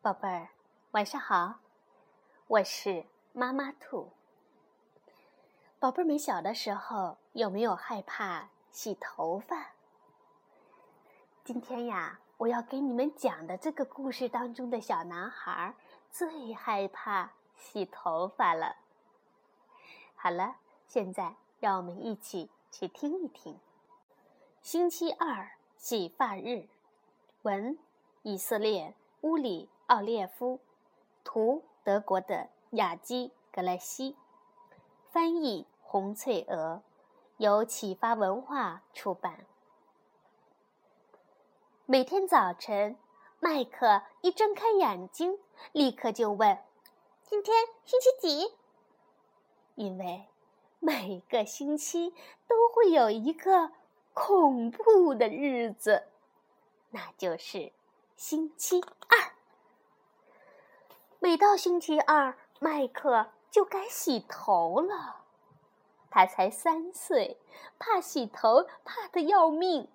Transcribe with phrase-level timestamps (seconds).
[0.00, 0.48] 宝贝儿，
[0.92, 1.58] 晚上好，
[2.46, 4.12] 我是妈妈兔。
[5.80, 9.72] 宝贝儿们小的时候有没有害怕洗头发？
[11.42, 15.74] 今天呀，我要给你们讲的这个故事当中的小男孩
[16.12, 18.76] 最害怕洗头发了。
[20.14, 23.58] 好了，现在让我们一起去听一听。
[24.62, 26.68] 星期二洗发日，
[27.42, 27.76] 文
[28.22, 30.60] 以色列乌里奥列夫，
[31.24, 34.16] 图德国的雅基格莱西，
[35.10, 36.82] 翻译洪翠娥，
[37.38, 39.46] 由启发文化出版。
[41.86, 42.98] 每天早晨，
[43.40, 45.38] 麦克一睁开眼睛，
[45.72, 46.58] 立刻就问
[47.24, 48.54] ：“今天星期几？”
[49.74, 50.28] 因为
[50.80, 52.10] 每个星期
[52.46, 53.72] 都会有一个
[54.12, 56.08] 恐怖的日子，
[56.90, 57.72] 那就是
[58.16, 59.32] 星期二。
[61.20, 65.24] 每到星期二，麦克就该洗头了。
[66.10, 67.40] 他才三岁，
[67.76, 69.88] 怕洗头怕得要命。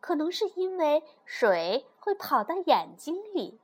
[0.00, 3.60] 可能是因为水会跑到眼睛里，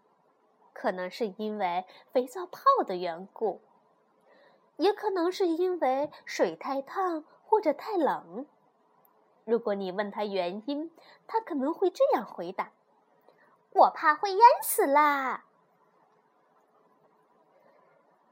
[0.72, 3.60] 可能是因为肥皂泡的缘故。
[4.76, 8.46] 也可能是因为水太烫或者太冷。
[9.44, 10.92] 如果你问他原因，
[11.26, 12.70] 他可能会这样回答
[13.74, 15.44] ：“我怕会淹死啦。”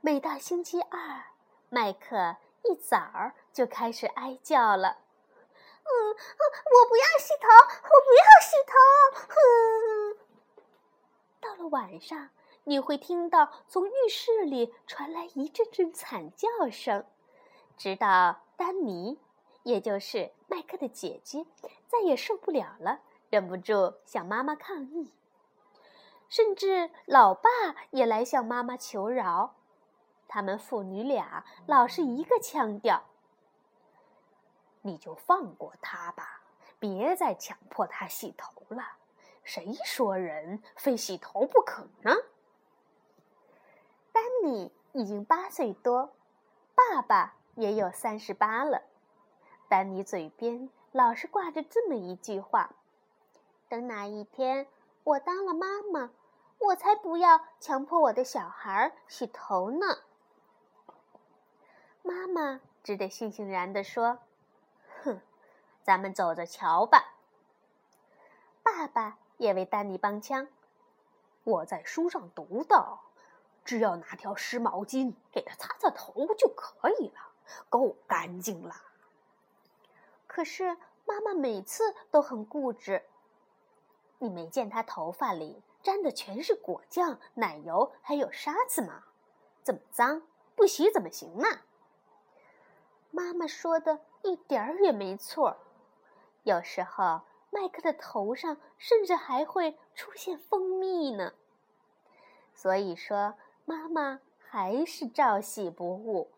[0.05, 1.27] 每到星期二，
[1.69, 4.99] 麦克一早就开始哀叫了
[5.85, 7.47] ：“嗯，我不要洗头，
[7.85, 8.75] 我不要洗头。”
[9.33, 10.19] 哼。
[11.41, 12.31] 到了晚上。
[12.65, 17.05] 你会听到从浴室里传来一阵阵惨叫声，
[17.77, 19.19] 直到丹尼，
[19.65, 21.45] 也就是麦克的姐姐，
[21.89, 23.01] 再也受不了了，
[23.31, 25.13] 忍不住向妈妈抗议。
[26.29, 27.51] 甚至老爸
[27.91, 29.57] 也来向妈妈求饶，
[30.35, 33.03] 他们父女俩老是一个腔调
[34.81, 36.41] ：“你就放过他吧，
[36.79, 38.83] 别再强迫他洗头了。
[39.45, 42.15] 谁说人非洗头不可呢？”
[44.11, 46.15] 丹尼已经八岁多，
[46.75, 48.81] 爸爸也有三十八了。
[49.69, 52.71] 丹尼嘴边老是挂着这么一句话
[53.69, 54.67] ：“等哪一天
[55.05, 56.11] 我当了妈妈，
[56.57, 59.87] 我才不要强迫我的小孩洗头呢。”
[62.13, 64.19] 妈妈只得悻悻然地说
[65.03, 65.23] ：“哼，
[65.83, 67.15] 咱们走着瞧吧。”
[68.63, 70.47] 爸爸也为丹尼帮腔
[71.43, 73.01] ：“我在书上读到。”
[73.65, 77.33] 只要拿条湿毛巾给他擦擦头就可以了，
[77.71, 78.75] 够干净了。
[80.27, 83.03] 可是妈妈每次都很固执。
[84.19, 89.05] 你没见她头发里沾的全是果酱、奶油还有沙子吗？
[89.65, 90.23] 这么脏，
[90.55, 91.47] 不洗怎么行呢？
[93.13, 95.57] 妈妈说的一点儿也没错。
[96.43, 101.33] 有时候麦克的头上甚至还会出现蜂蜜呢。
[102.53, 103.35] 所以说。
[103.65, 106.33] 妈妈还是照洗不误，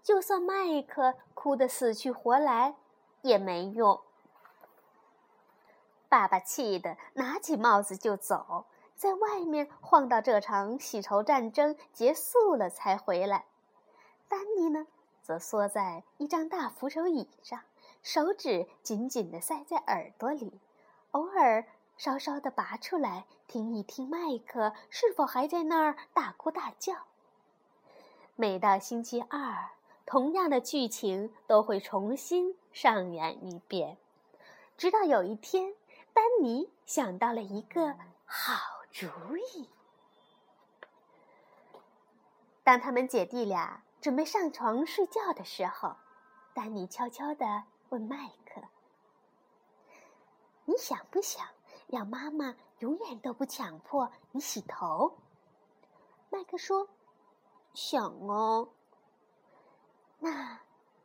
[0.00, 2.76] 就算麦克哭得死去活来
[3.22, 4.00] 也没用。
[6.08, 13.46] 爸爸气得拿起帽子就走，在外面晃到这场洗头战争结束了才回来。
[14.28, 14.86] 丹尼呢，
[15.28, 17.60] 则缩在一张大扶手椅上，
[18.02, 20.58] 手指紧紧地塞在耳朵里，
[21.10, 21.66] 偶尔。
[21.98, 26.94] 稍稍的拔出来听一听，麦克是否还在那儿大哭大叫？
[28.36, 29.70] 每到星期二，
[30.06, 33.98] 同样的剧情都会重新上演一遍，
[34.76, 35.74] 直到有一天，
[36.14, 39.08] 丹尼想到了一个好主
[39.52, 39.68] 意。
[42.62, 45.94] 当他们姐弟俩准备上床睡觉的时候，
[46.54, 48.62] 丹尼悄悄地问麦克
[50.64, 51.46] ：“你想不想？”
[51.88, 55.18] 让妈妈永远都不强迫你洗头。
[56.30, 56.88] 麦克说
[57.76, 58.70] ：“想哦。”
[60.20, 60.58] 那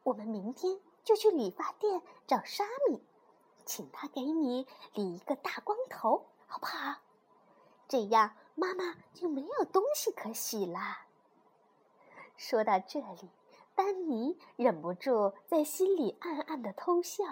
[0.03, 3.03] 我们明天就去理发店找沙米，
[3.65, 7.01] 请他给你理一个大光头，好不好？
[7.89, 11.02] 这样妈妈就没有东西可洗啦。
[12.35, 13.29] 说到这里，
[13.75, 17.23] 丹尼忍不住在心里暗暗的偷笑。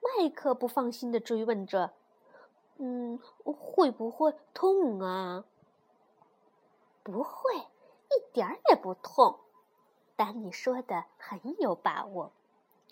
[0.00, 1.92] 麦克不放心的追问着
[2.78, 5.44] ：“嗯，会不会痛啊
[7.02, 9.40] ？”“不会，一点儿也不痛。”
[10.16, 12.32] 丹尼说的很有把握。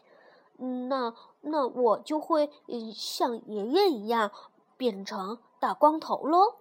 [0.57, 2.51] “那那我就会
[2.95, 4.31] 像爷爷一样
[4.77, 6.57] 变成大光头喽。”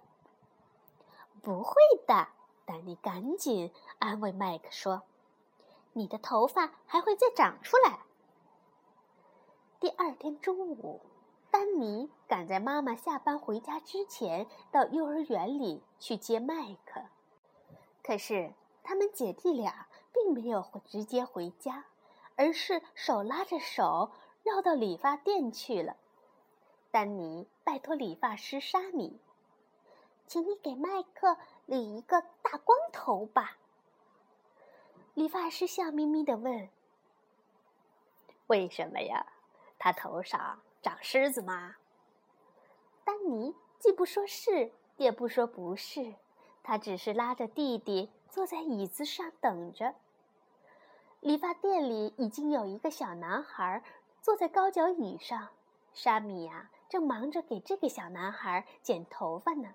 [1.42, 1.74] 不会
[2.06, 2.28] 的，
[2.66, 5.02] 丹尼赶紧安慰麦克说
[5.92, 8.00] ：“你的头发还会再长出来。”
[9.80, 11.02] 第二天中午，
[11.50, 17.02] 丹尼赶在妈妈下班回家之前到幼儿园里去接麦克。
[18.02, 18.52] 可是
[18.82, 21.84] 他们姐弟俩并没有直接回家，
[22.36, 24.10] 而是手拉着手
[24.42, 25.96] 绕到理发店去了。
[26.90, 29.20] 丹尼拜托理发师沙米
[30.26, 33.56] ：“请你给麦克理一个大光头吧。”
[35.14, 36.68] 理发师笑眯眯的问
[38.48, 39.26] ：“为什么呀？”
[39.78, 41.76] 他头上长虱子吗？
[43.04, 46.14] 丹尼既不说是，也不说不是，
[46.62, 49.94] 他只是拉着弟弟坐在椅子上等着。
[51.20, 53.82] 理发店里已经有一个小男孩
[54.22, 55.50] 坐在高脚椅上，
[55.92, 59.74] 沙米呀正忙着给这个小男孩剪头发呢。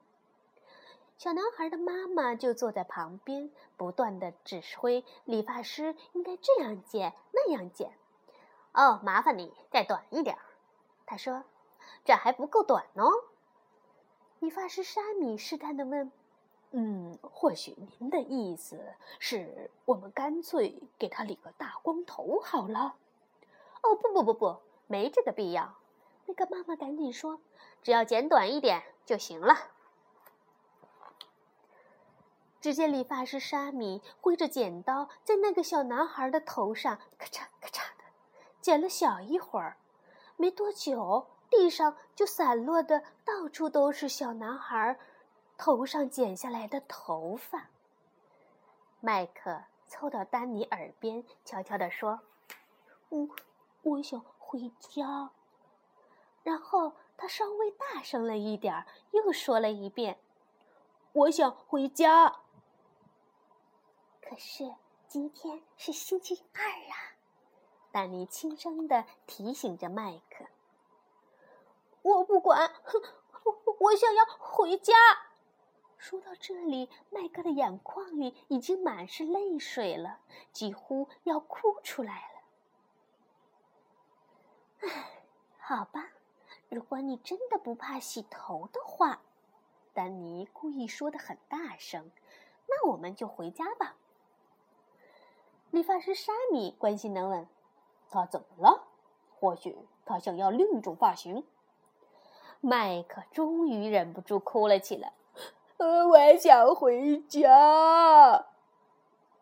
[1.19, 7.91] 小男孩的妈妈就坐在旁边，不断的指挥理发师应该这样剪那样剪。
[8.71, 10.37] 哦，麻烦你再短一点，
[11.05, 11.43] 他说
[12.05, 13.03] ：“这还不够短呢。”
[14.39, 16.09] 理发师沙米试探的问
[16.71, 18.81] ：“嗯，或许您的意思
[19.19, 22.95] 是我们干脆给他理个大光头好了
[23.83, 24.55] ？”“哦，不不不不，
[24.87, 25.75] 没这个必要。”
[26.27, 27.41] 那个妈妈赶紧说
[27.83, 29.53] ：“只要剪短一点就行了。”
[32.61, 38.03] 只见理发师沙米挥着剪刀在那个小男孩的头上咔嚓咔嚓的。
[38.61, 39.77] 剪了小一会儿，
[40.35, 44.99] 没多久，地上就散落的到处都是小男孩
[45.57, 47.69] 头上剪下来的头发。
[48.99, 52.19] 麦克凑到丹尼耳边，悄悄地说
[53.07, 53.29] ：“我
[53.83, 55.31] 我想回家。”
[56.43, 60.19] 然后他稍微大声了一点，又说了一遍
[61.13, 62.41] ：“我想回家。”
[64.29, 64.71] 可是
[65.07, 67.17] 今天是星期二啊。
[67.91, 70.45] 丹尼轻声的提醒着麦克
[72.03, 72.71] ：“我不管，
[73.43, 74.93] 我我想要回家。”
[75.97, 80.19] 说到这里，麦克的眼眶里已经满是泪水了，
[80.51, 82.43] 几乎要哭出来了。
[84.87, 85.23] 唉，
[85.57, 86.11] 好吧，
[86.69, 89.23] 如果你真的不怕洗头的话，
[89.91, 92.11] 丹尼故意说的很大声，
[92.67, 93.95] 那我们就回家吧。
[95.71, 97.47] 理发师沙米关心的问。
[98.11, 98.87] 他怎么了？
[99.39, 101.45] 或许他想要另一种发型。
[102.61, 105.13] 麦克终于忍不住哭了起来。
[105.77, 107.47] 呃，我想回家。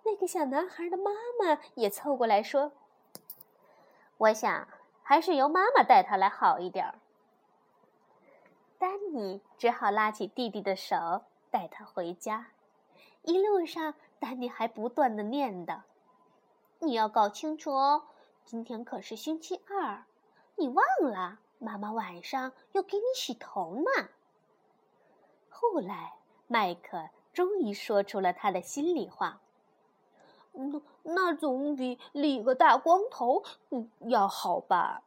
[0.03, 2.71] 那个小男孩的妈妈也凑过来说
[4.18, 4.68] ：“我想
[5.01, 6.94] 还是由妈妈带他来好一点。”
[8.77, 12.47] 丹尼只好拉起弟弟的手，带他回家。
[13.24, 15.79] 一路上，丹尼还不断的念叨
[16.79, 18.03] ：“你要搞清楚哦。”
[18.45, 20.06] 今天可是星期二，
[20.56, 21.39] 你忘了？
[21.59, 24.09] 妈妈晚上要给你洗头呢。
[25.50, 26.13] 后来，
[26.47, 29.41] 麦克终于说出了他的心里话
[30.53, 33.44] ：“那那总比理个大光头
[34.01, 35.03] 要好吧？”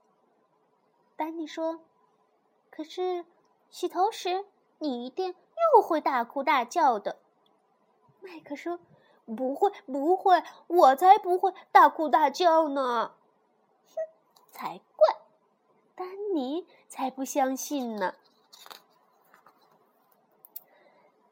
[1.16, 1.80] 丹尼说
[2.68, 3.24] ：“可是，
[3.70, 4.44] 洗头时
[4.78, 5.34] 你一定
[5.74, 7.20] 又会大哭大叫的。”
[8.20, 8.80] 麦克说
[9.34, 13.12] ：“不会，不会，我才不会大哭大叫呢。”
[13.88, 13.96] 哼
[14.50, 15.16] 才怪！
[15.94, 18.14] 丹尼才不相信呢。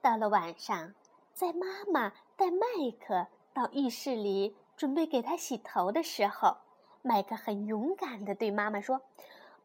[0.01, 0.95] 到了晚上，
[1.35, 2.67] 在妈妈带麦
[3.01, 6.59] 克到浴室里准备给他洗头的时候，
[7.03, 9.03] 麦克很勇敢的对妈妈说：“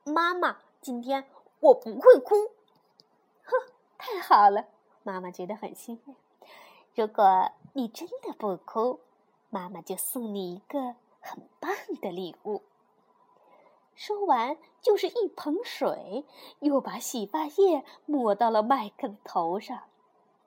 [0.04, 1.25] 妈妈，今天
[1.60, 2.36] 我不会哭。
[3.46, 3.54] ”哼，
[3.98, 4.66] 太好了，
[5.04, 6.16] 妈妈觉得很欣慰。
[6.96, 9.00] 如果你真的不哭，
[9.50, 12.62] 妈妈就送你一个很棒的礼物。
[13.96, 16.24] 说完，就是一盆水，
[16.60, 19.84] 又把洗发液抹到了麦克的头上，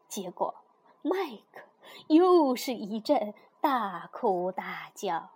[0.08, 0.54] 结果
[1.02, 1.62] 麦克
[2.06, 5.30] 又是一阵大哭大叫。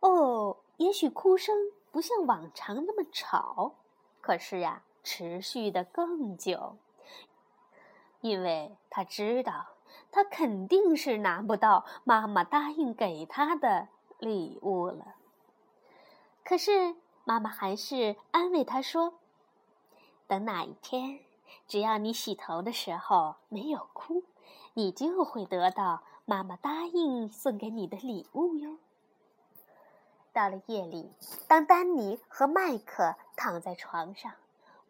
[0.00, 1.56] 哦，也许哭声
[1.92, 3.74] 不像往常那么吵，
[4.20, 6.76] 可是呀，持续的更久，
[8.20, 9.66] 因为他知道，
[10.16, 15.14] 他肯定是拿不到妈妈答应给他的礼物了。
[16.42, 19.12] 可是妈妈还是安慰他说
[20.26, 21.20] ：“等哪一天，
[21.68, 24.22] 只要你洗头的时候没有哭，
[24.72, 28.78] 你就会得到妈妈答应送给你的礼物哟。”
[30.32, 31.12] 到了夜里，
[31.46, 34.32] 当丹尼和麦克躺在床上，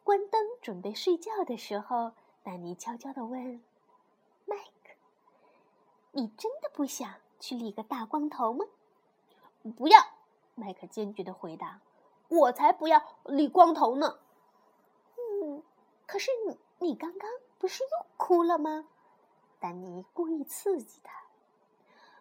[0.04, 2.12] 关灯准备睡觉的时候，
[2.45, 3.61] 丹尼悄悄地问
[6.16, 8.64] ：“你真的不想去理个大光头吗？
[9.76, 10.00] 不要！
[10.54, 11.82] 麦克坚决的回答
[12.28, 14.18] ：“我才不要理光头呢。”
[15.20, 15.62] 嗯，
[16.06, 18.88] 可是你你刚刚不是又哭了吗？
[19.61, 21.25] 丹尼故意刺激他。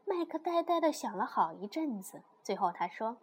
[0.03, 3.15] 麦克呆呆的想了好一阵子，最后他说：“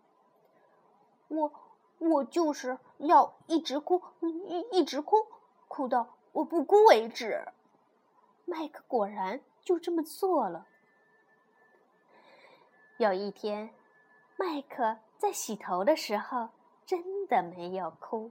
[1.29, 1.53] 我
[1.99, 5.27] 我就是要一直哭，一一直哭，
[5.69, 7.47] 哭到我不哭为止。”
[8.47, 10.67] 麦克果然就这么做了。
[12.99, 13.75] 有一天，
[14.37, 16.51] 麦克在洗头的时候
[16.85, 18.31] 真的没有哭。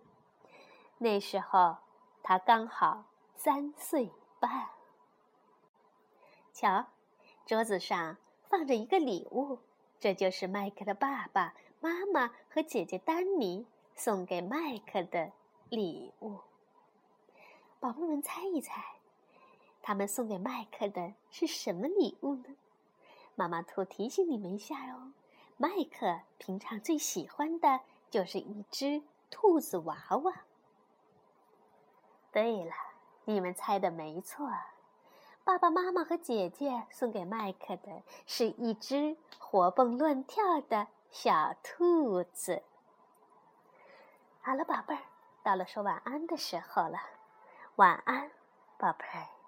[0.97, 1.77] 那时候
[2.21, 4.69] 他刚好三岁半。
[6.53, 6.87] 瞧，
[7.45, 8.17] 桌子上。
[8.51, 9.59] 放着一个礼物，
[9.97, 15.31] 这就是麦克的爸爸妈妈和姐姐丹尼送给麦克的
[15.69, 16.41] 礼物。
[17.79, 18.97] 宝贝们，猜一猜，
[19.81, 22.55] 他们送给麦克的是什么礼物呢？
[23.35, 25.13] 妈妈兔提醒你们一下哦，
[25.57, 30.33] 麦克平常最喜欢的就是一只兔子娃娃。
[32.31, 32.73] 对了，
[33.25, 34.49] 你们猜的没错。
[35.43, 42.61] 爸爸妈妈和姐姐送给麦克的是一只活蹦乱跳的小兔子。
[44.41, 45.01] 好了，宝贝儿，
[45.41, 46.99] 到了说晚安的时候了，
[47.77, 48.29] 晚安，
[48.77, 49.40] 宝贝儿。